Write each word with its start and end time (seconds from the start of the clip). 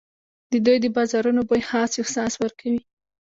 د 0.51 0.53
دوی 0.65 0.77
د 0.81 0.87
بازارونو 0.95 1.41
بوی 1.49 1.61
خاص 1.69 1.91
احساس 2.01 2.33
ورکوي. 2.43 2.81